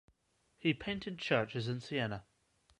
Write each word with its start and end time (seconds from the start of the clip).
He 0.57 0.73
painted 0.73 1.19
churches 1.19 1.67
in 1.67 1.79
Siena. 1.79 2.25